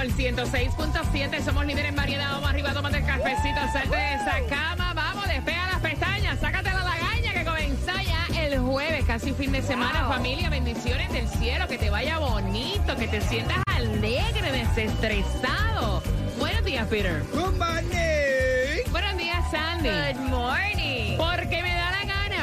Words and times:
Sol 0.00 0.12
106.7 0.16 1.44
somos 1.44 1.66
líderes 1.66 1.90
en 1.90 1.96
variedad. 1.96 2.30
Vamos 2.32 2.48
arriba, 2.48 2.72
tómate 2.72 2.98
el 2.98 3.04
cafecito, 3.04 3.60
salte 3.70 3.96
de 3.96 4.14
esa 4.14 4.40
cama. 4.48 4.94
Vamos, 4.94 5.26
despega 5.28 5.66
las 5.72 5.80
pestañas, 5.80 6.40
sácate 6.40 6.70
la 6.70 6.84
lagaña 6.84 7.32
que 7.34 7.44
comienza 7.44 7.92
ya 8.02 8.26
el 8.46 8.60
jueves, 8.60 9.04
casi 9.04 9.32
fin 9.32 9.52
de 9.52 9.60
semana. 9.60 10.08
Familia, 10.08 10.48
bendiciones 10.48 11.12
del 11.12 11.28
cielo, 11.28 11.68
que 11.68 11.76
te 11.76 11.90
vaya 11.90 12.18
bonito, 12.18 12.96
que 12.96 13.08
te 13.08 13.20
sientas 13.20 13.62
alegre, 13.66 14.52
desestresado. 14.52 16.02
Buenos 16.38 16.64
días, 16.64 16.86
Peter. 16.88 17.22
Good 17.34 17.58
morning. 17.58 18.90
Buenos 18.92 19.18
días, 19.18 19.50
Sandy. 19.50 19.90
Good 19.90 20.30
morning. 20.30 21.18
Porque 21.18 21.62
me 21.62 21.74
da 21.74 21.89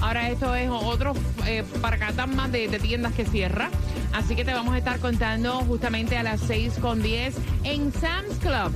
Ahora 0.00 0.28
esto 0.30 0.54
es 0.54 0.70
otro 0.70 1.14
eh, 1.46 1.64
paracatán 1.80 2.34
más 2.36 2.52
de, 2.52 2.68
de 2.68 2.78
tiendas 2.78 3.12
que 3.12 3.24
cierra. 3.24 3.70
Así 4.12 4.34
que 4.34 4.44
te 4.44 4.52
vamos 4.52 4.74
a 4.74 4.78
estar 4.78 4.98
contando 5.00 5.52
justamente 5.60 6.16
a 6.16 6.22
las 6.22 6.40
6 6.40 6.74
con 6.80 7.02
10 7.02 7.34
en 7.64 7.92
Sam's 7.92 8.38
Club. 8.40 8.72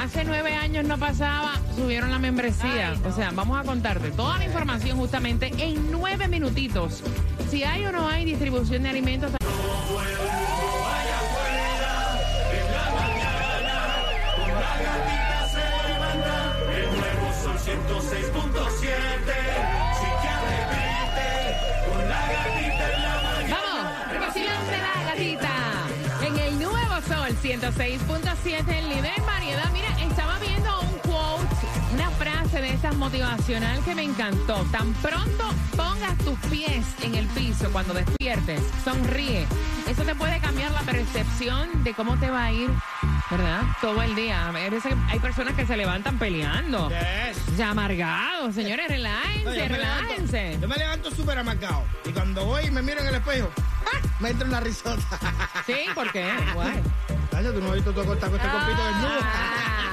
Hace 0.00 0.24
nueve 0.24 0.54
años 0.54 0.86
no 0.86 0.96
pasaba, 0.96 1.60
subieron 1.76 2.10
la 2.10 2.18
membresía. 2.18 2.94
O 3.06 3.12
sea, 3.12 3.32
vamos 3.32 3.60
a 3.60 3.64
contarte 3.64 4.10
toda 4.10 4.38
la 4.38 4.46
información 4.46 4.96
justamente 4.96 5.52
en 5.58 5.90
nueve 5.90 6.26
minutitos. 6.26 7.02
Si 7.50 7.64
hay 7.64 7.84
o 7.84 7.92
no 7.92 8.08
hay 8.08 8.24
distribución 8.24 8.84
de 8.84 8.88
alimentos. 8.88 9.30
El 16.74 16.86
nuevo 16.96 17.32
sol 17.42 17.58
106.7. 17.58 19.39
106.7, 27.50 28.68
el 28.68 28.88
líder 28.90 29.12
en 29.16 29.26
variedad. 29.26 29.68
Mira, 29.72 29.88
estaba 30.00 30.38
viendo 30.38 30.80
un 30.82 30.98
quote, 30.98 31.66
una 31.94 32.08
frase 32.10 32.60
de 32.60 32.72
estas 32.72 32.94
motivacional 32.94 33.82
que 33.82 33.92
me 33.96 34.04
encantó. 34.04 34.64
Tan 34.70 34.92
pronto 34.94 35.50
pongas 35.76 36.16
tus 36.18 36.38
pies 36.48 36.86
en 37.02 37.16
el 37.16 37.26
piso 37.26 37.68
cuando 37.72 37.92
despiertes, 37.92 38.62
sonríe. 38.84 39.48
Eso 39.88 40.04
te 40.04 40.14
puede 40.14 40.38
cambiar 40.38 40.70
la 40.70 40.82
percepción 40.82 41.82
de 41.82 41.92
cómo 41.92 42.16
te 42.20 42.30
va 42.30 42.44
a 42.44 42.52
ir, 42.52 42.70
¿verdad? 43.28 43.62
Todo 43.80 44.00
el 44.02 44.14
día. 44.14 44.46
A 44.46 44.52
veces 44.52 44.94
hay 45.08 45.18
personas 45.18 45.54
que 45.54 45.66
se 45.66 45.76
levantan 45.76 46.20
peleando. 46.20 46.88
Yes. 46.88 47.56
Ya 47.56 47.70
amargados, 47.70 48.54
señores, 48.54 48.86
No, 48.88 48.94
relájense, 48.94 49.44
yo, 49.44 49.50
levanto, 49.50 49.74
relájense. 49.74 50.58
yo 50.60 50.68
me 50.68 50.76
levanto 50.76 51.10
súper 51.10 51.36
amargado. 51.38 51.82
Y 52.04 52.10
cuando 52.10 52.44
voy 52.44 52.66
y 52.66 52.70
me 52.70 52.80
miro 52.80 53.00
en 53.00 53.08
el 53.08 53.16
espejo, 53.16 53.50
¡ah! 53.86 54.06
me 54.20 54.30
entra 54.30 54.46
una 54.46 54.60
risota. 54.60 55.02
Sí, 55.66 55.74
¿por 55.96 56.12
qué? 56.12 56.30
Guay. 56.54 56.80
Dale, 57.42 57.54
tú 57.54 57.60
no 57.62 57.68
has 57.68 57.76
visto 57.76 57.90
todo 57.94 58.04
corta 58.04 58.26
con 58.28 58.38
este 58.38 58.52
compito 58.52 58.84
desnudo. 58.84 59.89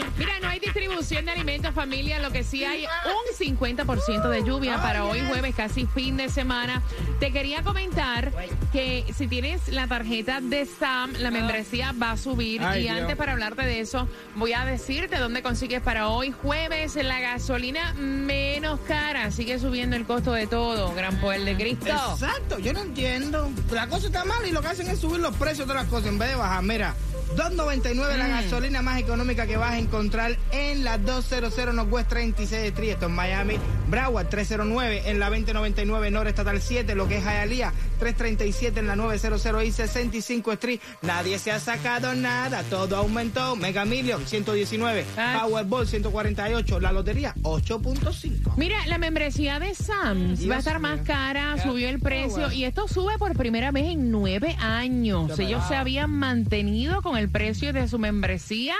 Ah. 0.00 0.12
Mira, 0.18 0.40
no 0.40 0.48
hay 0.48 0.60
distribución 0.60 1.24
de 1.24 1.32
alimentos, 1.32 1.74
familia. 1.74 2.18
Lo 2.18 2.30
que 2.30 2.44
sí 2.44 2.64
hay 2.64 2.84
un 2.84 3.56
50% 3.56 4.28
de 4.28 4.44
lluvia 4.44 4.80
para 4.82 5.04
hoy 5.04 5.20
jueves, 5.28 5.54
casi 5.54 5.86
fin 5.86 6.16
de 6.16 6.28
semana. 6.28 6.82
Te 7.20 7.32
quería 7.32 7.62
comentar 7.62 8.32
que 8.72 9.04
si 9.16 9.28
tienes 9.28 9.68
la 9.68 9.86
tarjeta 9.86 10.40
de 10.40 10.66
Sam, 10.66 11.12
la 11.18 11.30
membresía 11.30 11.92
va 11.92 12.12
a 12.12 12.16
subir. 12.16 12.62
Ay, 12.62 12.80
y 12.80 12.82
Dios. 12.84 12.98
antes 12.98 13.16
para 13.16 13.32
hablarte 13.32 13.62
de 13.62 13.80
eso, 13.80 14.08
voy 14.36 14.52
a 14.52 14.64
decirte 14.64 15.18
dónde 15.18 15.42
consigues 15.42 15.80
para 15.80 16.08
hoy 16.08 16.32
jueves 16.32 16.96
la 16.96 17.20
gasolina 17.20 17.94
menos 17.94 18.80
cara. 18.80 19.30
Sigue 19.30 19.58
subiendo 19.58 19.96
el 19.96 20.04
costo 20.04 20.32
de 20.32 20.46
todo. 20.46 20.94
Gran 20.94 21.20
poder 21.20 21.42
de 21.42 21.56
Cristo. 21.56 21.86
Exacto, 21.86 22.58
yo 22.58 22.72
no 22.72 22.80
entiendo. 22.80 23.50
La 23.70 23.88
cosa 23.88 24.06
está 24.06 24.24
mal 24.24 24.46
y 24.46 24.52
lo 24.52 24.60
que 24.60 24.68
hacen 24.68 24.88
es 24.88 24.98
subir 24.98 25.20
los 25.20 25.34
precios 25.36 25.66
de 25.68 25.74
las 25.74 25.86
cosas 25.86 26.08
en 26.08 26.18
vez 26.18 26.30
de 26.30 26.36
bajar. 26.36 26.62
Mira, 26.62 26.94
2.99 27.36 28.16
la 28.16 28.28
gasolina 28.28 28.82
más 28.82 28.98
económica 28.98 29.46
que 29.46 29.56
vas 29.56 29.72
a 29.72 29.78
encontrar 29.78 30.36
en 30.50 30.84
la 30.84 30.98
200 30.98 31.74
Northwest 31.74 32.08
36 32.08 32.68
Street, 32.68 32.90
esto 32.90 33.06
en 33.06 33.12
Miami. 33.12 33.58
Broward 33.88 34.28
309 34.28 35.02
en 35.06 35.18
la 35.18 35.26
2099 35.26 36.10
North 36.10 36.28
Estatal 36.28 36.60
7, 36.60 36.94
lo 36.94 37.06
que 37.08 37.18
es 37.18 37.24
Hialeah 37.24 37.72
337 37.98 38.80
en 38.80 38.86
la 38.86 38.96
900 38.96 39.64
y 39.64 39.72
65 39.72 40.52
Street. 40.52 40.80
Nadie 41.02 41.38
se 41.38 41.50
ha 41.52 41.58
sacado 41.60 42.14
nada, 42.14 42.62
todo 42.64 42.96
aumentó. 42.96 43.56
Mega 43.56 43.84
Million 43.84 44.26
119, 44.26 45.04
Ah. 45.16 45.40
Powerball 45.44 45.86
148, 45.86 46.80
la 46.80 46.92
lotería 46.92 47.34
8.5. 47.42 48.54
Mira, 48.56 48.86
la 48.86 48.98
membresía 48.98 49.58
de 49.58 49.74
Sam's 49.74 50.38
Dios 50.40 50.50
va 50.50 50.56
a 50.56 50.58
estar 50.58 50.78
más 50.78 51.00
cara, 51.00 51.56
subió 51.62 51.88
el 51.88 52.00
precio 52.00 52.38
bueno. 52.38 52.52
y 52.52 52.64
esto 52.64 52.88
sube 52.88 53.18
por 53.18 53.36
primera 53.36 53.70
vez 53.70 53.86
en 53.86 54.10
nueve 54.10 54.56
años. 54.60 55.38
Ellos 55.38 55.62
se 55.68 55.74
habían 55.76 56.10
mantenido 56.10 57.02
con 57.02 57.16
el 57.16 57.28
precio 57.28 57.72
de 57.72 57.88
su 57.88 57.98
membresía 57.98 58.74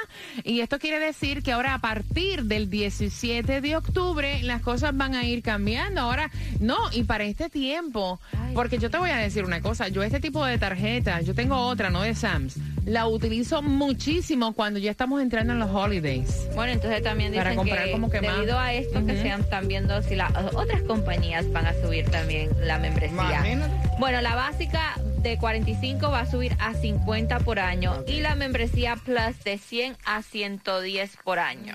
y 0.44 0.60
esto 0.60 0.78
quiere 0.78 0.98
decir 0.98 1.42
que 1.42 1.52
ahora 1.52 1.74
a 1.74 1.78
partir 1.80 2.44
del 2.44 2.70
17 2.70 3.60
de 3.60 3.76
octubre 3.76 4.42
las 4.42 4.62
cosas 4.62 4.96
van 4.96 5.14
a 5.14 5.24
ir 5.24 5.42
cambiando. 5.42 6.00
Ahora, 6.00 6.30
no, 6.60 6.76
y 6.92 7.04
para 7.04 7.24
este 7.24 7.48
tiempo, 7.50 8.20
porque 8.54 8.78
yo 8.78 8.90
te 8.90 8.98
voy 8.98 9.07
a 9.10 9.18
decir 9.18 9.44
una 9.44 9.60
cosa, 9.60 9.88
yo 9.88 10.02
este 10.02 10.20
tipo 10.20 10.44
de 10.44 10.58
tarjeta, 10.58 11.20
yo 11.20 11.34
tengo 11.34 11.56
otra, 11.56 11.90
no 11.90 12.02
de 12.02 12.14
Sam's, 12.14 12.56
la 12.84 13.06
utilizo 13.06 13.62
muchísimo 13.62 14.52
cuando 14.54 14.78
ya 14.78 14.90
estamos 14.90 15.20
entrando 15.20 15.52
en 15.52 15.58
los 15.58 15.70
holidays. 15.70 16.48
Bueno, 16.54 16.72
entonces 16.72 17.02
también 17.02 17.32
Para 17.34 17.50
dicen 17.50 17.56
comprar 17.56 17.84
que 17.86 17.92
como 17.92 18.10
que 18.10 18.20
más. 18.20 18.36
debido 18.36 18.58
a 18.58 18.72
esto 18.72 19.04
que 19.04 19.16
se 19.20 19.28
están 19.28 19.68
viendo 19.68 20.02
si 20.02 20.14
las 20.14 20.32
otras 20.54 20.82
compañías 20.82 21.50
van 21.52 21.66
a 21.66 21.74
subir 21.74 22.10
también 22.10 22.50
la 22.60 22.78
membresía. 22.78 23.16
Imagínate. 23.16 23.74
Bueno, 23.98 24.20
la 24.20 24.34
básica 24.34 24.94
de 25.22 25.36
45 25.36 26.10
va 26.10 26.20
a 26.20 26.30
subir 26.30 26.56
a 26.60 26.74
50 26.74 27.40
por 27.40 27.58
año 27.58 28.04
y 28.06 28.20
la 28.20 28.34
membresía 28.36 28.96
Plus 28.96 29.42
de 29.44 29.58
100 29.58 29.96
a 30.04 30.22
110 30.22 31.16
por 31.24 31.38
año. 31.38 31.74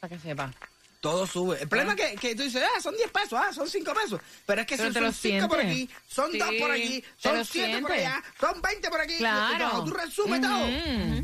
Para 0.00 0.14
que 0.14 0.20
sepa. 0.20 0.52
Todo 1.04 1.26
sube. 1.26 1.60
El 1.60 1.68
problema 1.68 1.92
es 1.92 1.98
que, 1.98 2.16
que 2.16 2.34
tú 2.34 2.44
dices, 2.44 2.62
ah, 2.64 2.80
son 2.80 2.94
10 2.96 3.10
pesos, 3.10 3.34
ah, 3.34 3.52
son 3.52 3.68
5 3.68 3.92
pesos. 3.92 4.20
Pero 4.46 4.62
es 4.62 4.66
que 4.66 4.76
Pero 4.78 4.88
si 4.88 4.94
te 4.94 5.00
son 5.00 5.04
lo 5.04 5.12
5 5.12 5.48
por 5.48 5.60
aquí, 5.60 5.90
son 6.08 6.32
Sí, 6.32 6.38
2 6.38 6.48
por 6.58 6.70
aquí, 6.70 7.04
son 7.18 7.36
lo 7.36 7.44
7 7.44 7.78
por 7.82 7.92
allá, 7.92 8.22
son 8.40 8.62
20 8.62 8.88
por 8.88 9.00
aquí. 9.02 9.18
Claro. 9.18 9.54
Y 9.54 9.58
cuando 9.58 9.84
tú 9.84 9.90
resumes 9.92 10.40
todo, 10.40 10.64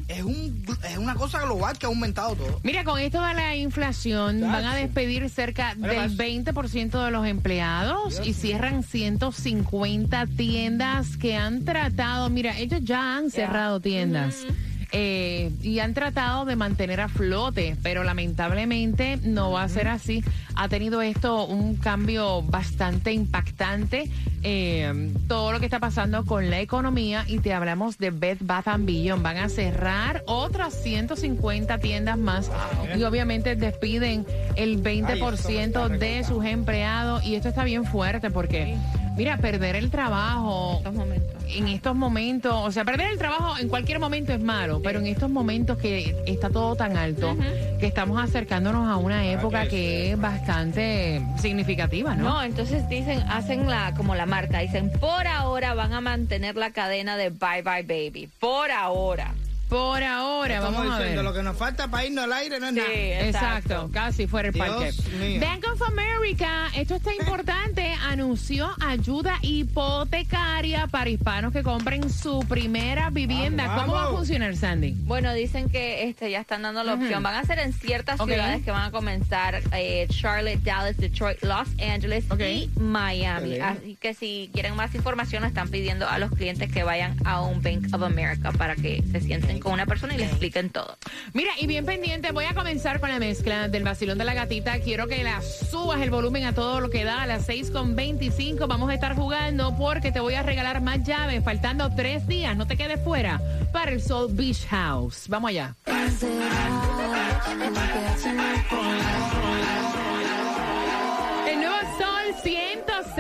es, 0.06 0.23
un, 0.23 0.67
es 0.85 0.99
una 0.99 1.15
cosa 1.15 1.41
global 1.41 1.79
que 1.79 1.87
ha 1.87 1.88
aumentado 1.88 2.37
todo. 2.37 2.61
Mira, 2.62 2.85
con 2.85 2.99
esto 2.99 3.23
de 3.23 3.32
la 3.32 3.56
inflación, 3.56 4.43
van 4.43 4.67
a 4.67 4.75
despedir 4.75 5.31
cerca 5.31 5.75
del 5.75 5.97
más. 5.97 6.12
20% 6.12 7.03
de 7.03 7.11
los 7.11 7.27
empleados 7.27 8.17
Dios 8.17 8.27
y 8.27 8.35
cierran 8.35 8.82
150 8.82 10.27
tiendas 10.37 11.17
que 11.17 11.37
han 11.37 11.65
tratado. 11.65 12.29
Mira, 12.29 12.59
ellos 12.59 12.81
ya 12.82 13.17
han 13.17 13.31
cerrado 13.31 13.81
tiendas. 13.81 14.44
Eh, 14.93 15.53
y 15.63 15.79
han 15.79 15.95
tratado 15.95 16.45
de 16.45 16.57
mantener 16.57 17.01
a 17.01 17.09
flote, 17.09 17.77
pero 17.83 18.03
lamentablemente 18.03 19.19
no 19.23 19.53
va 19.53 19.63
a 19.63 19.69
ser 19.69 19.89
así. 19.89 20.25
Ha 20.57 20.69
tenido 20.69 21.01
esto 21.01 21.47
un 21.47 21.77
cambio 21.77 22.43
bastante 22.43 23.13
impactante, 23.13 24.11
eh, 24.43 25.13
todo 25.29 25.53
lo 25.53 25.61
que 25.61 25.67
está 25.67 25.79
pasando 25.79 26.25
con 26.25 26.51
la 26.51 26.61
economía 26.61 27.25
y 27.27 27.39
te 27.39 27.53
hablamos 27.53 27.99
de 27.99 28.11
Bed 28.11 28.39
Bath 28.41 28.67
Beyond. 28.79 29.23
Van 29.23 29.37
a 29.37 29.49
cerrar 29.49 30.25
otras 30.27 30.75
150 30.83 31.79
tiendas 31.79 32.19
más 32.19 32.51
y 32.97 33.03
obviamente 33.05 33.55
despiden 33.55 34.27
el 34.57 34.83
20% 34.83 35.89
de 35.99 36.25
sus 36.25 36.45
empleados 36.45 37.25
y 37.25 37.37
esto 37.37 37.49
está 37.49 37.65
bien 37.65 37.85
fuerte 37.85 38.31
porque, 38.31 38.77
mira, 39.20 39.37
perder 39.37 39.76
el 39.76 39.90
trabajo 39.90 40.76
estos 40.78 40.94
momentos. 40.94 41.44
en 41.46 41.69
estos 41.69 41.94
momentos, 41.94 42.55
o 42.55 42.72
sea, 42.72 42.87
perder 42.87 43.08
el 43.08 43.19
trabajo 43.19 43.58
en 43.58 43.69
cualquier 43.69 43.99
momento 43.99 44.32
es 44.32 44.40
malo, 44.40 44.81
pero 44.82 44.99
en 44.99 45.06
estos 45.06 45.28
momentos 45.28 45.76
que 45.76 46.17
está 46.25 46.49
todo 46.49 46.75
tan 46.75 46.96
alto, 46.96 47.37
que 47.78 47.87
estamos 47.87 48.19
acercándonos 48.19 48.88
a 48.88 48.96
una 48.96 49.26
época 49.31 49.69
que 49.69 50.12
es 50.12 50.19
bastante 50.19 51.20
significativa, 51.37 52.14
¿no? 52.14 52.31
No, 52.31 52.43
entonces 52.43 52.88
dicen, 52.88 53.20
hacen 53.28 53.69
la 53.69 53.93
como 53.94 54.14
la 54.14 54.25
marca, 54.25 54.61
dicen, 54.61 54.90
por 54.90 55.26
ahora 55.26 55.75
van 55.75 55.93
a 55.93 56.00
mantener 56.00 56.56
la 56.56 56.70
cadena 56.70 57.19
de 57.19 57.28
Bye 57.28 57.61
Bye 57.62 57.82
Baby. 57.82 58.31
Por 58.40 58.70
ahora. 58.70 59.34
Por 59.70 60.02
ahora, 60.02 60.56
Estamos 60.56 60.78
vamos 60.78 60.94
a 60.94 60.99
diciendo, 60.99 61.22
ver. 61.22 61.31
lo 61.31 61.37
que 61.37 61.43
nos 61.44 61.56
falta 61.56 61.88
para 61.88 62.05
irnos 62.05 62.25
al 62.25 62.32
aire 62.32 62.58
no 62.58 62.67
es 62.69 62.72
nada. 62.75 62.88
Exacto, 62.93 63.88
casi 63.93 64.26
fuera 64.26 64.49
el 64.49 64.55
Dios 64.55 64.67
parque. 64.69 64.93
mío. 65.17 65.40
Bank 65.40 65.64
of 65.72 65.81
America, 65.82 66.67
esto 66.76 66.96
está 66.96 67.14
importante, 67.14 67.94
anunció 68.02 68.69
ayuda 68.81 69.38
hipotecaria 69.43 70.88
para 70.88 71.08
hispanos 71.11 71.52
que 71.52 71.62
compren 71.62 72.11
su 72.11 72.40
primera 72.49 73.11
vivienda. 73.11 73.67
Vamos, 73.69 73.82
¿Cómo 73.84 73.94
va 73.94 74.05
a 74.05 74.11
funcionar, 74.11 74.56
Sandy? 74.56 74.93
Bueno, 75.05 75.32
dicen 75.34 75.69
que 75.70 76.08
este 76.08 76.31
ya 76.32 76.40
están 76.40 76.62
dando 76.62 76.82
la 76.82 76.94
opción. 76.94 77.22
Van 77.22 77.37
a 77.37 77.44
ser 77.44 77.61
en 77.61 77.72
ciertas 77.72 78.20
ciudades 78.20 78.64
que 78.64 78.72
van 78.72 78.82
a 78.87 78.90
comenzar 78.90 79.62
eh, 79.72 80.06
Charlotte, 80.11 80.61
Dallas, 80.64 80.96
Detroit, 80.96 81.43
Los 81.43 81.69
Angeles 81.81 82.25
y 82.40 82.69
Miami. 82.81 83.58
Así 83.61 83.96
que 84.00 84.14
si 84.14 84.50
quieren 84.52 84.75
más 84.75 84.94
información, 84.96 85.44
están 85.44 85.69
pidiendo 85.69 86.08
a 86.08 86.19
los 86.19 86.31
clientes 86.32 86.72
que 86.72 86.82
vayan 86.82 87.17
a 87.25 87.40
un 87.43 87.62
Bank 87.62 87.87
of 87.94 88.02
America 88.02 88.50
para 88.52 88.75
que 88.75 89.05
se 89.12 89.20
sienten 89.20 89.60
con 89.61 89.73
una 89.73 89.87
persona 89.87 90.15
y 90.15 90.19
les 90.19 90.31
expliquen 90.31 90.71
todo. 90.71 90.97
Mira, 91.33 91.53
y 91.59 91.67
bien 91.67 91.85
pendiente, 91.87 92.33
voy 92.33 92.45
a 92.45 92.55
comenzar 92.55 93.01
con 93.01 93.11
la 93.11 93.19
mezcla 93.19 93.69
del 93.69 93.85
vacilón 93.85 94.19
de 94.19 94.25
la 94.25 94.35
gatita. 94.35 94.81
Quiero 94.81 95.07
que 95.07 95.23
la 95.23 95.41
subas 95.43 96.01
el 96.01 96.11
volumen 96.11 96.45
a 96.45 96.55
todo 96.55 96.81
lo 96.81 96.91
que 96.91 97.05
da 97.05 97.23
a 97.23 97.27
las 97.27 97.47
6 97.47 97.71
con 97.71 97.97
25. 97.97 98.67
Vamos 98.67 98.91
a 98.91 98.95
estar 98.95 99.15
jugando 99.15 99.77
porque 99.77 100.12
te 100.12 100.21
voy 100.21 100.35
a 100.35 100.43
regalar 100.43 100.81
más 100.81 101.03
llaves, 101.05 101.45
faltando 101.45 101.91
tres 101.95 102.27
días. 102.27 102.57
No 102.57 102.67
te 102.67 102.77
quedes 102.77 103.03
fuera 103.03 103.41
para 103.73 103.93
el 103.93 104.03
Soul 104.03 104.33
Beach 104.35 104.67
House. 104.69 105.27
Vamos 105.29 105.51
allá. 105.51 105.75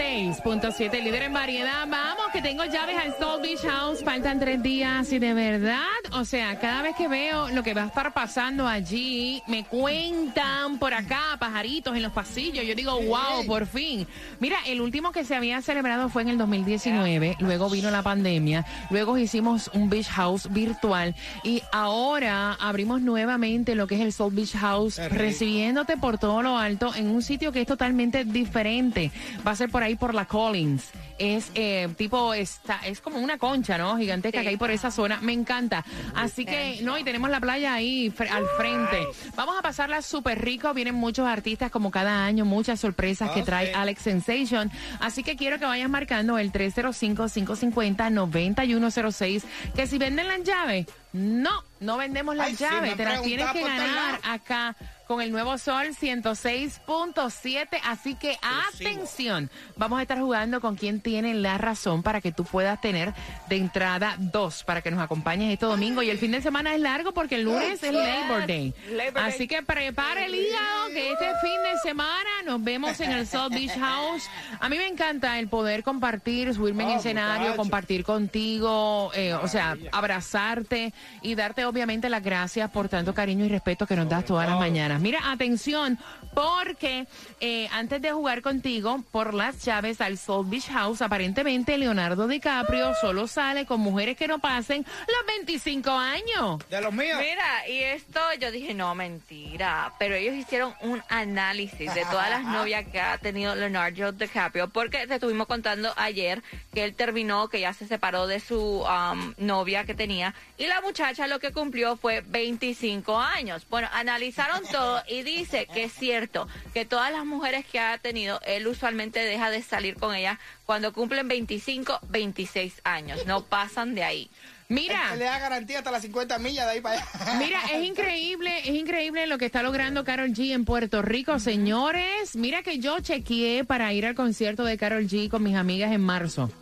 106.7, 0.00 1.02
líder 1.02 1.24
en 1.24 1.32
variedad. 1.34 1.86
Vamos, 1.86 2.24
que 2.32 2.40
tengo 2.40 2.64
llaves 2.64 2.96
al 2.96 3.14
Soul 3.18 3.42
Beach 3.42 3.60
House. 3.60 4.02
Faltan 4.02 4.40
tres 4.40 4.62
días 4.62 5.12
y 5.12 5.18
de 5.18 5.34
verdad, 5.34 5.76
o 6.12 6.24
sea, 6.24 6.58
cada 6.58 6.80
vez 6.80 6.96
que 6.96 7.06
veo 7.06 7.50
lo 7.50 7.62
que 7.62 7.74
va 7.74 7.82
a 7.82 7.86
estar 7.86 8.14
pasando 8.14 8.66
allí, 8.66 9.42
me 9.46 9.64
cuentan 9.64 10.78
por 10.78 10.94
acá 10.94 11.36
pajaritos 11.38 11.94
en 11.94 12.02
los 12.02 12.12
pasillos. 12.12 12.64
Yo 12.64 12.74
digo, 12.74 12.98
wow, 13.02 13.44
por 13.46 13.66
fin. 13.66 14.06
Mira, 14.38 14.56
el 14.66 14.80
último 14.80 15.12
que 15.12 15.22
se 15.22 15.34
había 15.34 15.60
celebrado 15.60 16.08
fue 16.08 16.22
en 16.22 16.30
el 16.30 16.38
2019. 16.38 17.36
Luego 17.40 17.68
vino 17.68 17.90
la 17.90 18.02
pandemia. 18.02 18.64
Luego 18.88 19.18
hicimos 19.18 19.70
un 19.74 19.90
Beach 19.90 20.08
House 20.08 20.48
virtual. 20.50 21.14
Y 21.44 21.62
ahora 21.72 22.54
abrimos 22.54 23.02
nuevamente 23.02 23.74
lo 23.74 23.86
que 23.86 23.96
es 23.96 24.00
el 24.00 24.14
Soul 24.14 24.34
Beach 24.34 24.56
House, 24.56 24.96
recibiéndote 25.10 25.98
por 25.98 26.16
todo 26.16 26.40
lo 26.40 26.56
alto 26.56 26.94
en 26.94 27.10
un 27.10 27.20
sitio 27.20 27.52
que 27.52 27.60
es 27.60 27.66
totalmente 27.66 28.24
diferente. 28.24 29.10
Va 29.46 29.50
a 29.50 29.56
ser 29.56 29.68
por 29.68 29.82
ahí 29.82 29.89
por 29.96 30.14
la 30.14 30.26
Collins. 30.26 30.90
Es 31.18 31.50
eh, 31.54 31.88
tipo, 31.96 32.32
está, 32.34 32.80
es 32.86 33.00
como 33.00 33.18
una 33.18 33.38
concha, 33.38 33.76
¿no? 33.78 33.96
Gigantesca 33.98 34.38
Sí. 34.38 34.42
que 34.44 34.48
hay 34.50 34.56
por 34.56 34.70
esa 34.70 34.90
zona. 34.90 35.18
Me 35.20 35.32
encanta. 35.32 35.84
Así 36.14 36.44
que, 36.44 36.78
no, 36.82 36.96
y 36.98 37.04
tenemos 37.04 37.30
la 37.30 37.40
playa 37.40 37.74
ahí 37.74 38.12
al 38.30 38.44
frente. 38.56 39.06
Vamos 39.36 39.56
a 39.58 39.62
pasarla 39.62 40.02
súper 40.02 40.42
rico. 40.42 40.72
Vienen 40.74 40.94
muchos 40.94 41.26
artistas 41.28 41.70
como 41.70 41.90
cada 41.90 42.24
año, 42.24 42.44
muchas 42.44 42.80
sorpresas 42.80 43.30
que 43.32 43.40
Ok. 43.40 43.46
trae 43.46 43.72
Alex 43.74 44.02
Sensation. 44.02 44.70
Así 45.00 45.22
que 45.22 45.36
quiero 45.36 45.58
que 45.58 45.66
vayas 45.66 45.90
marcando 45.90 46.38
el 46.38 46.52
305-550-9106. 46.52 49.42
Que 49.74 49.86
si 49.86 49.98
venden 49.98 50.28
las 50.28 50.42
llaves, 50.42 50.86
no, 51.12 51.50
no 51.80 51.96
vendemos 51.96 52.36
las 52.36 52.48
Ay, 52.48 52.56
llaves. 52.56 52.90
han 52.92 52.96
Te 52.96 53.04
las 53.04 53.22
tienes 53.22 53.50
que 53.50 53.62
ganar 53.62 54.20
acá 54.24 54.76
con 55.10 55.20
el 55.20 55.32
nuevo 55.32 55.58
Sol 55.58 55.88
106.7. 55.88 57.80
Así 57.84 58.14
que 58.14 58.36
atención, 58.42 59.50
vamos 59.74 59.98
a 59.98 60.02
estar 60.02 60.20
jugando 60.20 60.60
con 60.60 60.76
quien 60.76 61.00
tiene 61.00 61.34
la 61.34 61.58
razón 61.58 62.04
para 62.04 62.20
que 62.20 62.30
tú 62.30 62.44
puedas 62.44 62.80
tener 62.80 63.12
de 63.48 63.56
entrada 63.56 64.14
dos 64.18 64.62
para 64.62 64.82
que 64.82 64.92
nos 64.92 65.00
acompañes 65.00 65.52
este 65.52 65.66
domingo. 65.66 66.04
Y 66.04 66.10
el 66.10 66.18
fin 66.18 66.30
de 66.30 66.40
semana 66.40 66.76
es 66.76 66.80
largo 66.80 67.10
porque 67.10 67.34
el 67.34 67.42
lunes 67.42 67.82
es 67.82 67.92
Labor 67.92 68.46
Day. 68.46 68.72
Así 69.16 69.48
que 69.48 69.64
prepara 69.64 70.26
el 70.26 70.32
hígado 70.36 70.88
que 70.92 71.10
este 71.10 71.26
fin 71.42 71.60
de 71.64 71.78
semana 71.82 72.30
nos 72.46 72.62
vemos 72.62 73.00
en 73.00 73.10
el 73.10 73.26
South 73.26 73.50
Beach 73.50 73.76
House. 73.80 74.22
A 74.60 74.68
mí 74.68 74.76
me 74.78 74.86
encanta 74.86 75.40
el 75.40 75.48
poder 75.48 75.82
compartir, 75.82 76.54
subirme 76.54 76.84
en 76.84 76.90
Ah, 76.90 76.96
escenario, 76.98 77.40
muchacho. 77.40 77.56
compartir 77.56 78.04
contigo, 78.04 79.10
eh, 79.14 79.34
o 79.34 79.48
sea, 79.48 79.76
abrazarte 79.90 80.92
y 81.20 81.34
darte 81.34 81.64
obviamente 81.64 82.08
las 82.08 82.22
gracias 82.22 82.70
por 82.70 82.88
tanto 82.88 83.12
cariño 83.12 83.44
y 83.44 83.48
respeto 83.48 83.88
que 83.88 83.96
nos 83.96 84.08
das 84.08 84.24
todas 84.24 84.48
las 84.48 84.56
mañanas. 84.56 84.99
Mira, 85.00 85.30
atención, 85.30 85.98
porque 86.34 87.06
eh, 87.40 87.68
antes 87.72 88.00
de 88.00 88.12
jugar 88.12 88.42
contigo 88.42 89.02
por 89.10 89.34
las 89.34 89.64
llaves 89.64 90.00
al 90.00 90.18
Soul 90.18 90.46
Beach 90.48 90.68
House, 90.68 91.02
aparentemente 91.02 91.76
Leonardo 91.76 92.28
DiCaprio 92.28 92.94
solo 93.00 93.26
sale 93.26 93.66
con 93.66 93.80
mujeres 93.80 94.16
que 94.16 94.28
no 94.28 94.38
pasen 94.38 94.84
los 94.84 95.36
25 95.36 95.90
años. 95.90 96.68
De 96.68 96.80
los 96.80 96.92
míos. 96.92 97.18
Mira, 97.18 97.68
y 97.68 97.82
esto 97.82 98.20
yo 98.40 98.50
dije, 98.50 98.74
no, 98.74 98.94
mentira. 98.94 99.92
Pero 99.98 100.14
ellos 100.14 100.34
hicieron 100.34 100.74
un 100.82 101.02
análisis 101.08 101.92
de 101.94 102.04
todas 102.10 102.30
las 102.30 102.44
novias 102.44 102.86
que 102.86 103.00
ha 103.00 103.18
tenido 103.18 103.54
Leonardo 103.54 104.12
DiCaprio, 104.12 104.68
porque 104.68 105.06
te 105.06 105.14
estuvimos 105.14 105.46
contando 105.46 105.92
ayer 105.96 106.42
que 106.72 106.84
él 106.84 106.94
terminó, 106.94 107.48
que 107.48 107.60
ya 107.60 107.72
se 107.72 107.86
separó 107.86 108.26
de 108.26 108.40
su 108.40 108.82
um, 108.82 109.34
novia 109.38 109.84
que 109.84 109.94
tenía, 109.94 110.34
y 110.58 110.66
la 110.66 110.80
muchacha 110.80 111.26
lo 111.26 111.40
que 111.40 111.52
cumplió 111.52 111.96
fue 111.96 112.22
25 112.26 113.18
años. 113.18 113.66
Bueno, 113.68 113.88
analizaron 113.92 114.62
todo 114.70 114.89
y 115.08 115.22
dice 115.22 115.66
que 115.72 115.84
es 115.84 115.92
cierto 115.92 116.48
que 116.74 116.84
todas 116.84 117.12
las 117.12 117.24
mujeres 117.24 117.64
que 117.66 117.80
ha 117.80 117.98
tenido, 117.98 118.40
él 118.44 118.66
usualmente 118.66 119.20
deja 119.20 119.50
de 119.50 119.62
salir 119.62 119.96
con 119.96 120.14
ellas 120.14 120.38
cuando 120.66 120.92
cumplen 120.92 121.28
25, 121.28 122.00
26 122.08 122.80
años. 122.84 123.26
No 123.26 123.44
pasan 123.44 123.94
de 123.94 124.04
ahí. 124.04 124.30
Mira. 124.70 125.16
Le 125.16 125.24
da 125.24 125.38
garantía 125.40 125.78
hasta 125.78 125.90
las 125.90 126.02
50 126.02 126.38
millas 126.38 126.64
de 126.66 126.72
ahí 126.72 126.80
para 126.80 127.00
allá. 127.00 127.38
Mira, 127.40 127.60
es 127.72 127.84
increíble, 127.88 128.60
es 128.60 128.74
increíble 128.76 129.26
lo 129.26 129.36
que 129.36 129.46
está 129.46 129.62
logrando 129.64 130.04
Carol 130.04 130.30
G 130.30 130.52
en 130.52 130.64
Puerto 130.64 131.02
Rico, 131.02 131.40
señores. 131.40 132.36
Mira 132.36 132.62
que 132.62 132.78
yo 132.78 133.00
chequeé 133.00 133.64
para 133.64 133.92
ir 133.92 134.06
al 134.06 134.14
concierto 134.14 134.64
de 134.64 134.78
Carol 134.78 135.08
G 135.08 135.28
con 135.28 135.42
mis 135.42 135.56
amigas 135.56 135.90
en 135.90 136.00
marzo. 136.00 136.52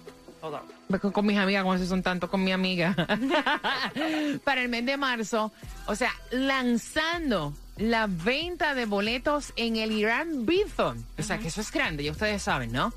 Con, 1.01 1.13
con 1.13 1.27
mis 1.27 1.39
amigas, 1.39 1.63
como 1.63 1.79
si 1.79 1.87
son 1.87 2.03
tantos 2.03 2.31
con 2.31 2.43
mi 2.43 2.53
amiga. 2.53 2.95
para 4.45 4.63
el 4.63 4.69
mes 4.69 4.87
de 4.87 4.97
marzo. 4.97 5.53
O 5.87 5.95
sea, 5.95 6.13
lanzando 6.31 7.53
la 7.77 8.07
venta 8.09 8.75
de 8.75 8.87
boletos 8.87 9.53
en 9.57 9.77
el 9.77 9.93
Irán 9.93 10.47
Bithon. 10.47 11.05
O 11.19 11.23
sea, 11.23 11.39
que 11.39 11.49
eso 11.49 11.61
es 11.61 11.71
grande, 11.71 12.05
ya 12.05 12.13
ustedes 12.13 12.43
saben, 12.43 12.73
¿no? 12.73 12.93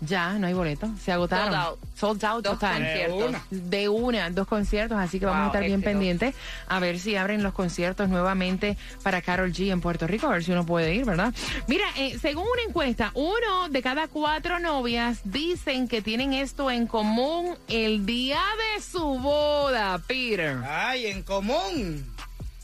Ya, 0.00 0.32
no 0.34 0.46
hay 0.46 0.54
boletos, 0.54 0.90
se 1.00 1.12
agotaron. 1.12 1.52
Sold 1.52 1.64
out. 1.66 1.78
Sold 1.94 2.24
out 2.24 2.44
Dos 2.44 2.54
total. 2.54 2.82
conciertos. 2.82 3.42
De 3.50 3.88
una, 3.88 4.30
dos 4.30 4.46
conciertos, 4.46 4.98
así 4.98 5.18
que 5.20 5.26
vamos 5.26 5.44
a 5.44 5.46
estar 5.46 5.64
bien 5.64 5.82
pendientes 5.82 6.34
a 6.68 6.80
ver 6.80 6.98
si 6.98 7.16
abren 7.16 7.42
los 7.42 7.52
conciertos 7.54 8.08
nuevamente 8.08 8.76
para 9.02 9.22
Carol 9.22 9.52
G 9.52 9.70
en 9.72 9.80
Puerto 9.80 10.06
Rico, 10.06 10.26
a 10.26 10.30
ver 10.30 10.44
si 10.44 10.52
uno 10.52 10.66
puede 10.66 10.94
ir, 10.94 11.04
¿verdad? 11.04 11.32
Mira, 11.68 11.84
eh, 11.96 12.18
según 12.20 12.44
una 12.52 12.62
encuesta, 12.68 13.10
uno 13.14 13.68
de 13.70 13.82
cada 13.82 14.08
cuatro 14.08 14.58
novias 14.58 15.20
dicen 15.24 15.88
que 15.88 16.02
tienen 16.02 16.32
esto 16.34 16.70
en 16.70 16.86
común 16.86 17.56
el 17.68 18.04
día 18.06 18.40
de 18.76 18.82
su 18.82 19.00
boda, 19.18 19.98
Peter. 20.06 20.58
Ay, 20.66 21.06
en 21.06 21.22
común. 21.22 22.04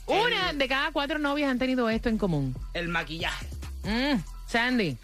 Una 0.07 0.51
de 0.53 0.67
cada 0.67 0.91
cuatro 0.91 1.19
novias 1.19 1.49
han 1.49 1.57
tenido 1.59 1.89
esto 1.89 2.09
en 2.09 2.17
común. 2.17 2.55
El 2.73 2.89
maquillaje. 2.89 3.47
Mm, 3.83 4.19
Sandy. 4.47 4.97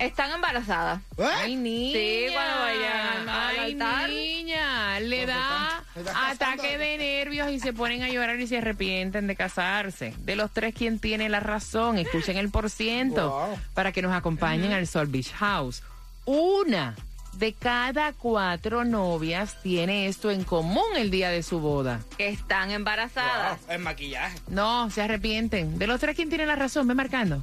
Están 0.00 0.30
embarazadas. 0.32 1.00
¿Eh? 1.18 1.24
Ay, 1.36 1.56
niña. 1.56 1.92
Sí, 1.98 2.26
cuando 2.32 2.60
vayan 2.62 3.06
al- 3.06 3.28
al 3.28 3.58
Ay, 3.58 3.72
altar. 3.72 4.08
niña. 4.10 5.00
Le 5.00 5.26
da 5.26 5.84
ataque 6.30 6.78
de 6.78 6.96
nervios 6.98 7.50
y 7.50 7.60
se 7.60 7.72
ponen 7.72 8.02
a 8.02 8.08
llorar 8.08 8.40
y 8.40 8.46
se 8.46 8.58
arrepienten 8.58 9.26
de 9.26 9.36
casarse. 9.36 10.14
De 10.18 10.36
los 10.36 10.50
tres, 10.52 10.74
¿quién 10.74 10.98
tiene 10.98 11.28
la 11.28 11.40
razón? 11.40 11.98
Escuchen 11.98 12.36
el 12.38 12.50
por 12.50 12.70
ciento 12.70 13.30
Wow. 13.30 13.58
para 13.74 13.92
que 13.92 14.02
nos 14.02 14.12
acompañen 14.12 14.72
al 14.72 14.86
Sol 14.86 15.06
Beach 15.06 15.32
House. 15.32 15.82
Una 16.24 16.96
de 17.32 17.52
cada 17.54 18.12
cuatro 18.12 18.84
novias 18.84 19.56
tiene 19.62 20.06
esto 20.08 20.30
en 20.30 20.44
común 20.44 20.84
el 20.96 21.10
día 21.10 21.30
de 21.30 21.42
su 21.42 21.58
boda. 21.60 22.00
Que 22.18 22.28
están 22.28 22.70
embarazadas. 22.70 23.58
Wow, 23.66 23.74
el 23.76 23.78
maquillaje. 23.82 24.38
No, 24.48 24.90
se 24.90 25.02
arrepienten. 25.02 25.78
De 25.78 25.86
los 25.86 26.00
tres, 26.00 26.16
¿quién 26.16 26.28
tiene 26.28 26.44
la 26.46 26.56
razón? 26.56 26.86
Ve 26.86 26.94
marcando. 26.94 27.42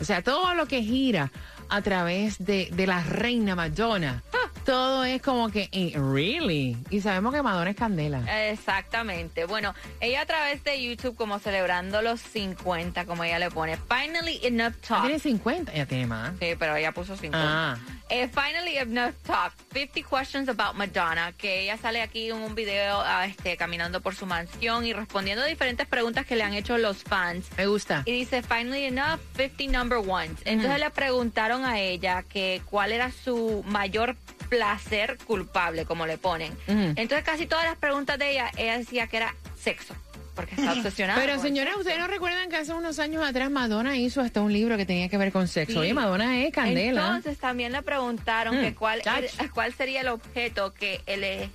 O 0.00 0.04
sea, 0.04 0.22
todo 0.22 0.54
lo 0.54 0.66
que 0.66 0.82
gira 0.82 1.30
a 1.68 1.82
través 1.82 2.38
de, 2.44 2.68
de 2.72 2.86
la 2.86 3.02
reina 3.02 3.54
Madonna, 3.54 4.22
todo 4.64 5.04
es 5.04 5.22
como 5.22 5.50
que, 5.50 5.68
eh, 5.72 5.92
really. 5.96 6.76
Y 6.90 7.00
sabemos 7.00 7.34
que 7.34 7.42
Madonna 7.42 7.70
es 7.70 7.76
candela. 7.76 8.50
Exactamente. 8.50 9.44
Bueno, 9.44 9.74
ella 10.00 10.22
a 10.22 10.26
través 10.26 10.64
de 10.64 10.82
YouTube 10.82 11.16
como 11.16 11.38
celebrando 11.38 12.02
los 12.02 12.20
50, 12.20 13.04
como 13.06 13.24
ella 13.24 13.38
le 13.38 13.50
pone. 13.50 13.76
Finally 13.76 14.40
enough 14.42 14.74
talk. 14.86 15.02
tiene 15.02 15.18
50, 15.18 15.72
ya 15.72 15.86
tiene 15.86 16.06
más. 16.06 16.32
Sí, 16.40 16.54
pero 16.58 16.76
ella 16.76 16.92
puso 16.92 17.16
50. 17.16 17.38
Ah. 17.42 17.78
Eh, 18.10 18.28
finally 18.28 18.76
enough 18.76 19.14
talk. 19.24 19.52
50 19.72 20.02
questions 20.02 20.48
about 20.48 20.74
Madonna. 20.74 21.32
Que 21.38 21.62
ella 21.62 21.76
sale 21.76 22.02
aquí 22.02 22.28
en 22.28 22.36
un 22.36 22.54
video 22.54 23.00
ah, 23.00 23.24
este, 23.24 23.56
caminando 23.56 24.00
por 24.00 24.16
su 24.16 24.26
mansión 24.26 24.84
y 24.84 24.92
respondiendo 24.92 25.44
a 25.44 25.46
diferentes 25.46 25.86
preguntas 25.86 26.26
que 26.26 26.34
le 26.34 26.42
han 26.42 26.54
hecho 26.54 26.76
los 26.76 27.04
fans. 27.04 27.46
Me 27.56 27.66
gusta. 27.66 28.02
Y 28.06 28.12
dice, 28.12 28.42
finally 28.42 28.84
enough, 28.84 29.20
50 29.36 29.78
number 29.78 29.98
ones. 29.98 30.40
Entonces 30.44 30.80
le 30.80 30.90
preguntaron 30.90 31.64
a 31.64 31.78
ella 31.78 32.24
que 32.24 32.62
cuál 32.68 32.92
era 32.92 33.12
su 33.12 33.62
mayor 33.66 34.16
placer 34.48 35.16
culpable, 35.26 35.86
como 35.86 36.06
le 36.06 36.18
ponen. 36.18 36.52
Entonces 36.66 37.22
casi 37.22 37.46
todas 37.46 37.64
las 37.64 37.76
preguntas 37.76 38.18
de 38.18 38.32
ella, 38.32 38.50
ella 38.56 38.76
decía 38.76 39.06
que 39.06 39.18
era 39.18 39.34
sexo, 39.56 39.94
porque 40.40 40.54
está 40.60 40.72
obsesionada. 40.72 41.20
Pero 41.20 41.34
con 41.34 41.42
señores, 41.42 41.74
¿ustedes 41.76 41.98
no 41.98 42.06
recuerdan 42.06 42.48
que 42.50 42.56
hace 42.56 42.72
unos 42.72 42.98
años 42.98 43.22
atrás 43.24 43.50
Madonna 43.50 43.96
hizo 43.96 44.20
hasta 44.20 44.40
un 44.40 44.52
libro 44.52 44.76
que 44.76 44.86
tenía 44.86 45.08
que 45.08 45.16
ver 45.18 45.32
con 45.32 45.48
sexo? 45.48 45.74
Sí. 45.74 45.78
Oye, 45.78 45.94
Madonna 45.94 46.42
es 46.44 46.52
candela. 46.52 47.00
Entonces 47.06 47.38
también 47.38 47.72
le 47.72 47.82
preguntaron 47.82 48.58
Mm, 48.58 48.60
que 48.62 48.74
cuál, 48.74 49.02
er- 49.02 49.30
cuál 49.54 49.72
sería 49.74 50.00
el 50.00 50.08
objeto 50.08 50.72
que 50.74 51.00
ele- 51.06 51.50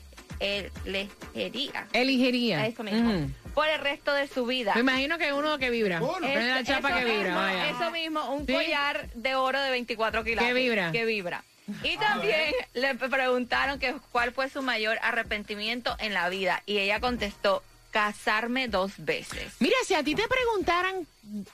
elegiría. 0.85 1.87
Eligería. 1.93 2.67
Eso 2.67 2.83
mismo. 2.83 3.09
Ujú. 3.09 3.29
Por 3.53 3.67
el 3.69 3.79
resto 3.79 4.13
de 4.13 4.27
su 4.27 4.45
vida. 4.45 4.73
Me 4.75 4.81
imagino 4.81 5.17
que 5.17 5.31
uno 5.31 5.57
que 5.57 5.69
vibra. 5.69 6.01
Uno. 6.01 6.17
Prende 6.17 6.49
la 6.49 6.63
chapa 6.63 6.93
que 6.99 7.05
vibra, 7.05 7.23
mismo, 7.23 7.35
vaya. 7.39 7.69
Eso 7.69 7.91
mismo, 7.91 8.33
un 8.33 8.45
Sí. 8.45 8.53
collar 8.53 9.09
de 9.13 9.35
oro 9.35 9.61
de 9.61 9.71
24 9.71 10.23
kilos. 10.25 10.43
Que 10.43 10.53
vibra. 10.53 10.91
Que 10.91 11.05
vibra. 11.05 11.43
Y 11.83 11.97
también 11.97 12.51
le 12.73 12.93
preguntaron 12.95 13.79
que 13.79 13.95
cuál 14.11 14.31
fue 14.33 14.49
su 14.49 14.61
mayor 14.61 14.99
arrepentimiento 15.01 15.95
en 15.99 16.13
la 16.13 16.27
vida. 16.29 16.61
Y 16.65 16.77
ella 16.79 16.99
contestó, 16.99 17.63
casarme 17.95 18.67
dos 18.67 18.91
veces. 18.97 19.53
Mira, 19.61 19.77
si 19.85 19.93
a 19.93 20.03
ti 20.03 20.15
te 20.15 20.27
preguntaran 20.27 21.07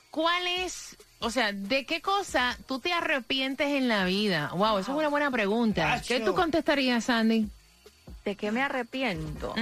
cuál 0.10 0.48
es, 0.48 0.98
o 1.20 1.30
sea, 1.30 1.52
de 1.52 1.86
qué 1.86 2.02
cosa 2.02 2.58
tú 2.68 2.80
te 2.80 2.92
arrepientes 2.92 3.68
en 3.68 3.88
la 3.88 4.06
vida. 4.06 4.50
Wow, 4.56 4.80
eso 4.80 4.92
es 4.92 4.98
una 4.98 5.10
buena 5.10 5.30
pregunta. 5.30 5.94
Acho. 5.94 6.08
¿Qué 6.08 6.20
tú 6.20 6.34
contestarías, 6.34 7.06
Sandy? 7.06 7.48
¿De 8.26 8.36
qué 8.36 8.52
me 8.52 8.64
arrepiento? 8.64 9.54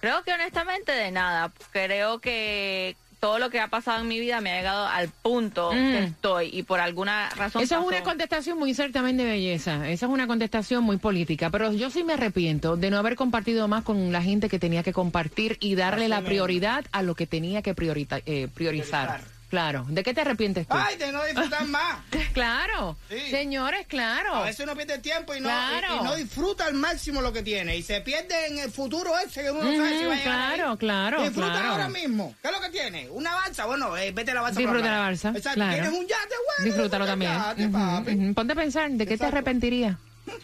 Creo 0.00 0.22
que 0.22 0.32
honestamente 0.32 0.92
de 0.92 1.10
nada. 1.10 1.52
Creo 1.72 2.20
que 2.20 2.96
todo 3.20 3.38
lo 3.38 3.50
que 3.50 3.58
ha 3.60 3.68
pasado 3.68 4.00
en 4.00 4.08
mi 4.08 4.20
vida 4.20 4.40
me 4.40 4.52
ha 4.52 4.56
llegado 4.58 4.86
al 4.86 5.08
punto 5.08 5.72
Mm. 5.72 5.76
que 5.76 6.04
estoy 6.04 6.50
y 6.52 6.62
por 6.62 6.80
alguna 6.80 7.28
razón. 7.30 7.62
Esa 7.62 7.78
es 7.80 7.84
una 7.84 8.02
contestación 8.02 8.58
muy 8.58 8.74
certamen 8.74 9.16
de 9.16 9.24
belleza. 9.24 9.88
Esa 9.88 10.06
es 10.06 10.12
una 10.12 10.26
contestación 10.26 10.84
muy 10.84 10.98
política. 10.98 11.50
Pero 11.50 11.72
yo 11.72 11.90
sí 11.90 12.04
me 12.04 12.12
arrepiento 12.14 12.76
de 12.76 12.90
no 12.90 12.98
haber 12.98 13.16
compartido 13.16 13.66
más 13.68 13.82
con 13.84 14.12
la 14.12 14.22
gente 14.22 14.48
que 14.48 14.58
tenía 14.58 14.82
que 14.82 14.92
compartir 14.92 15.56
y 15.60 15.74
darle 15.74 16.02
Así 16.04 16.10
la 16.10 16.16
mismo. 16.20 16.28
prioridad 16.28 16.84
a 16.92 17.02
lo 17.02 17.14
que 17.14 17.26
tenía 17.26 17.62
que 17.62 17.74
priorita- 17.74 18.22
eh, 18.26 18.48
priorizar. 18.54 19.06
Priorizar. 19.08 19.37
Claro. 19.48 19.86
¿De 19.88 20.02
qué 20.02 20.12
te 20.12 20.20
arrepientes 20.20 20.66
tú? 20.68 20.74
Ay, 20.76 20.96
de 20.96 21.10
no 21.10 21.24
disfrutar 21.24 21.64
más. 21.68 22.00
Claro. 22.34 22.98
Sí. 23.08 23.18
Señores, 23.30 23.86
claro. 23.86 24.34
A 24.34 24.44
veces 24.44 24.60
uno 24.64 24.76
pierde 24.76 24.98
tiempo 24.98 25.34
y 25.34 25.40
no, 25.40 25.48
Claro. 25.48 25.86
y, 25.94 25.96
y 25.96 26.00
no 26.04 26.14
disfruta 26.16 26.66
al 26.66 26.74
máximo 26.74 27.22
lo 27.22 27.32
que 27.32 27.42
tiene. 27.42 27.74
Y 27.76 27.82
se 27.82 28.02
pierde 28.02 28.46
en 28.48 28.58
el 28.58 28.70
futuro 28.70 29.18
ese 29.18 29.42
que 29.44 29.50
uno 29.50 29.62
no 29.64 29.74
sabe 29.76 29.98
si 29.98 30.04
va 30.04 30.12
a 30.12 30.14
Ujú, 30.14 30.18
llegar 30.18 30.22
claro, 30.24 30.70
ahí. 30.72 30.76
claro, 30.76 31.22
Disfruta 31.22 31.52
claro. 31.52 31.68
ahora 31.72 31.88
mismo. 31.88 32.34
¿Qué 32.42 32.48
es 32.48 32.54
lo 32.54 32.60
que 32.60 32.68
tiene? 32.68 33.08
¿Una 33.08 33.32
balsa? 33.34 33.64
Bueno, 33.64 33.96
eh, 33.96 34.12
vete 34.12 34.32
a 34.32 34.34
la 34.34 34.42
balsa. 34.42 34.60
Disfruta 34.60 34.90
la 34.90 34.98
balsa. 34.98 35.28
Exacto. 35.34 35.54
claro. 35.54 35.72
¿Tienes 35.72 35.90
un 35.92 36.06
yate? 36.06 36.34
Bueno, 36.58 36.64
Disfrútalo 36.70 37.04
el 37.04 37.10
también. 37.10 37.32
yate, 37.32 37.62
Ujú, 37.66 37.72
papi. 37.72 38.12
ujú. 38.14 38.34
Ponte 38.34 38.52
a 38.52 38.56
pensar, 38.56 38.90
¿de 38.90 38.98
qué 38.98 39.06
te 39.06 39.14
Exacto. 39.14 39.36
arrepentirías? 39.36 39.96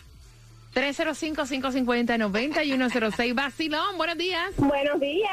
305-550-9106. 0.75 3.34
Vacilón, 3.34 3.96
buenos 3.96 4.18
días. 4.18 4.50
Buenos 4.56 5.00
días. 5.00 5.30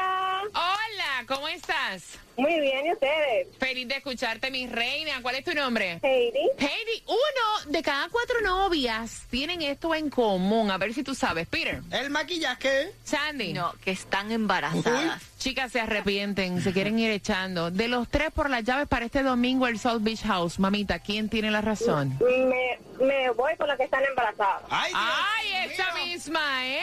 Hola, 0.52 1.11
¿cómo 1.26 1.48
estás? 1.48 2.18
Muy 2.36 2.60
bien, 2.60 2.86
¿y 2.86 2.92
ustedes? 2.92 3.48
Feliz 3.58 3.86
de 3.88 3.96
escucharte, 3.96 4.50
mi 4.50 4.66
reina. 4.66 5.20
¿Cuál 5.20 5.34
es 5.36 5.44
tu 5.44 5.52
nombre? 5.52 6.00
Heidi. 6.02 6.38
Heidi, 6.58 7.02
uno 7.06 7.70
de 7.70 7.82
cada 7.82 8.08
cuatro 8.08 8.40
novias 8.40 9.22
tienen 9.30 9.60
esto 9.62 9.94
en 9.94 10.08
común. 10.08 10.70
A 10.70 10.78
ver 10.78 10.94
si 10.94 11.02
tú 11.02 11.14
sabes. 11.14 11.46
Peter, 11.46 11.82
El 11.90 12.08
maquillaje. 12.10 12.92
Sandy. 13.04 13.52
No, 13.52 13.74
que 13.84 13.90
están 13.90 14.32
embarazadas. 14.32 15.22
Chicas 15.38 15.72
se 15.72 15.80
arrepienten, 15.80 16.62
se 16.62 16.72
quieren 16.72 16.98
ir 16.98 17.10
echando. 17.10 17.70
De 17.70 17.88
los 17.88 18.08
tres 18.08 18.30
por 18.32 18.48
las 18.48 18.64
llaves 18.64 18.88
para 18.88 19.04
este 19.04 19.22
domingo, 19.22 19.66
el 19.66 19.78
South 19.78 20.00
Beach 20.02 20.22
House. 20.22 20.58
Mamita, 20.58 21.00
¿quién 21.00 21.28
tiene 21.28 21.50
la 21.50 21.60
razón? 21.60 22.18
Me, 22.20 22.78
me 23.04 23.30
voy 23.30 23.54
con 23.56 23.68
la 23.68 23.76
que 23.76 23.84
están 23.84 24.04
embarazadas. 24.04 24.62
Ay, 24.70 24.90
Dios 24.90 25.02
¡Ay, 25.36 25.70
esa 25.72 25.92
mío. 25.94 26.04
misma! 26.06 26.66
¡Eh! 26.66 26.80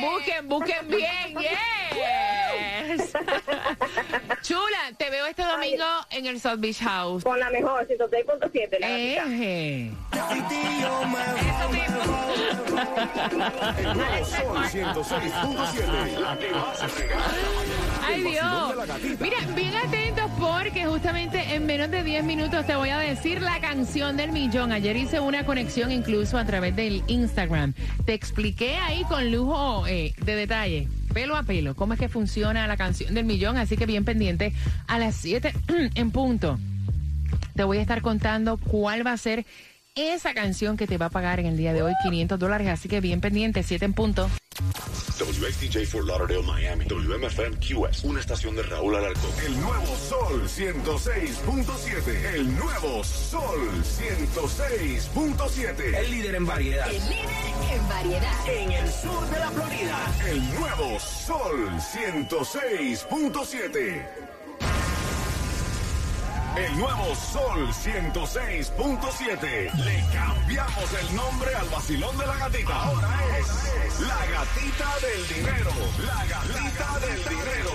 Busquen, 0.00 0.48
busquen 0.48 0.88
bien. 0.88 1.38
¡Yes! 1.38 3.12
Chula, 4.42 4.92
te 4.96 5.10
veo 5.10 5.26
este 5.26 5.42
domingo 5.42 5.84
en 6.10 6.26
el 6.26 6.40
South 6.40 6.58
Beach 6.58 6.78
House. 6.78 7.24
Con 7.24 7.38
la 7.38 7.50
mejor, 7.50 7.86
106.7. 7.86 8.78
La 8.78 8.88
gatita. 8.88 9.24
Eje. 9.24 9.92
El 13.78 13.96
nuevo 13.96 14.24
Sol 14.24 14.64
106.7. 14.64 16.18
La 16.18 16.38
que 16.38 16.48
en 16.48 16.52
la 16.52 16.66
mañana. 16.66 17.85
Ay 18.06 18.22
Dios. 18.22 18.74
Mira, 19.20 19.36
bien 19.54 19.74
atentos 19.74 20.30
porque 20.38 20.86
justamente 20.86 21.54
en 21.54 21.66
menos 21.66 21.90
de 21.90 22.04
10 22.04 22.24
minutos 22.24 22.64
te 22.66 22.76
voy 22.76 22.90
a 22.90 22.98
decir 22.98 23.42
la 23.42 23.60
canción 23.60 24.16
del 24.16 24.32
millón. 24.32 24.70
Ayer 24.70 24.96
hice 24.96 25.18
una 25.18 25.44
conexión 25.44 25.90
incluso 25.90 26.38
a 26.38 26.44
través 26.44 26.76
del 26.76 27.02
Instagram. 27.08 27.74
Te 28.04 28.14
expliqué 28.14 28.76
ahí 28.76 29.02
con 29.04 29.32
lujo 29.32 29.86
eh, 29.86 30.14
de 30.24 30.36
detalle, 30.36 30.88
pelo 31.12 31.36
a 31.36 31.42
pelo, 31.42 31.74
cómo 31.74 31.94
es 31.94 31.98
que 31.98 32.08
funciona 32.08 32.66
la 32.66 32.76
canción 32.76 33.12
del 33.12 33.24
millón. 33.24 33.56
Así 33.56 33.76
que 33.76 33.86
bien 33.86 34.04
pendiente 34.04 34.52
a 34.86 34.98
las 34.98 35.16
7 35.16 35.52
en 35.94 36.10
punto. 36.12 36.58
Te 37.56 37.64
voy 37.64 37.78
a 37.78 37.80
estar 37.80 38.02
contando 38.02 38.58
cuál 38.58 39.04
va 39.04 39.12
a 39.12 39.16
ser 39.16 39.46
esa 39.96 40.32
canción 40.34 40.76
que 40.76 40.86
te 40.86 40.98
va 40.98 41.06
a 41.06 41.10
pagar 41.10 41.40
en 41.40 41.46
el 41.46 41.56
día 41.56 41.72
de 41.72 41.82
hoy 41.82 41.94
500 42.02 42.38
dólares. 42.38 42.68
Así 42.68 42.88
que 42.88 43.00
bien 43.00 43.20
pendiente, 43.20 43.62
7 43.62 43.86
en 43.86 43.94
punto. 43.94 44.28
WXTJ 45.18 45.86
for 45.86 46.04
Lauderdale, 46.04 46.42
Miami. 46.42 46.84
WMFM 46.84 47.56
QS. 47.56 48.04
Una 48.04 48.20
estación 48.20 48.54
de 48.54 48.62
Raúl 48.62 48.94
Alarcón. 48.94 49.30
El 49.44 49.58
nuevo 49.60 49.96
Sol 49.96 50.46
106.7. 50.46 52.34
El 52.34 52.54
nuevo 52.56 53.02
Sol 53.02 53.82
106.7. 53.82 55.96
El 55.96 56.10
líder 56.10 56.34
en 56.34 56.44
variedad. 56.46 56.90
El 56.90 57.02
líder 57.08 57.30
en 57.72 57.88
variedad. 57.88 58.48
En 58.48 58.72
el 58.72 58.90
sur 58.90 59.26
de 59.30 59.38
la 59.38 59.50
Florida. 59.50 59.96
El 60.28 60.54
nuevo 60.54 61.00
Sol 61.00 61.70
106.7. 61.78 64.35
El 66.56 66.78
nuevo 66.78 67.14
Sol 67.14 67.68
106.7. 67.68 69.74
Le 69.74 70.02
cambiamos 70.10 70.90
el 71.00 71.14
nombre 71.14 71.54
al 71.54 71.68
vacilón 71.68 72.16
de 72.16 72.26
la 72.26 72.34
gatita. 72.36 72.82
Ahora 72.82 73.14
es 73.38 74.00
la 74.00 74.26
gatita 74.26 74.94
del 75.02 75.28
dinero. 75.36 75.70
La 76.06 76.24
gatita 76.24 76.98
del 77.00 77.22
dinero. 77.24 77.72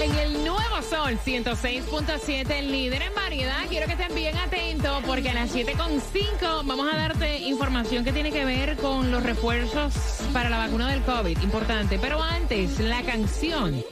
En 0.00 0.14
el 0.16 0.44
nuevo 0.44 0.82
Sol 0.82 1.18
106.7, 1.24 2.50
el 2.50 2.70
líder 2.70 3.00
en 3.00 3.14
variedad. 3.14 3.64
Quiero 3.70 3.86
que 3.86 3.92
estén 3.92 4.14
bien 4.14 4.36
atentos 4.36 5.02
porque 5.06 5.30
a 5.30 5.34
las 5.34 5.54
7.5 5.54 6.66
vamos 6.66 6.92
a 6.92 6.96
darte 6.96 7.38
información 7.38 8.04
que 8.04 8.12
tiene 8.12 8.32
que 8.32 8.44
ver 8.44 8.76
con 8.76 9.10
los 9.10 9.22
refuerzos 9.22 9.94
para 10.34 10.50
la 10.50 10.58
vacuna 10.58 10.90
del 10.90 11.00
COVID. 11.02 11.40
Importante. 11.40 11.98
Pero 11.98 12.22
antes, 12.22 12.80
la 12.80 13.02
canción. 13.02 13.82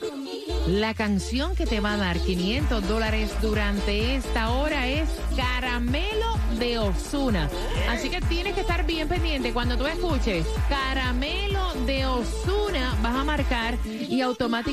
La 0.66 0.94
canción 0.94 1.56
que 1.56 1.66
te 1.66 1.80
va 1.80 1.94
a 1.94 1.96
dar 1.96 2.20
500 2.20 2.86
dólares 2.86 3.32
durante 3.42 4.14
esta 4.14 4.52
hora 4.52 4.86
es 4.86 5.08
Caramelo 5.36 6.38
de 6.58 6.78
Osuna. 6.78 7.50
Así 7.90 8.08
que 8.08 8.20
tienes 8.20 8.54
que 8.54 8.60
estar 8.60 8.86
bien 8.86 9.08
pendiente 9.08 9.52
cuando 9.52 9.76
tú 9.76 9.86
escuches 9.86 10.46
Caramelo 10.68 11.74
de 11.84 12.06
Osuna, 12.06 12.96
vas 13.02 13.16
a 13.16 13.24
marcar 13.24 13.76
y 13.84 14.20
automáticamente 14.20 14.70